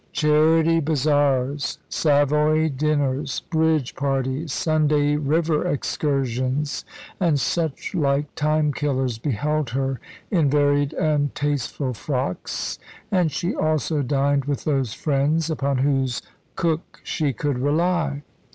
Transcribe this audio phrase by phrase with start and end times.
[0.13, 6.83] Charity bazaars, Savoy dinners, bridge parties, Sunday river excursions,
[7.19, 9.99] and such like time killers beheld her
[10.31, 12.79] in varied and tasteful frocks,
[13.11, 16.23] and she also dined with those friends upon whose
[16.55, 18.23] cook she could rely.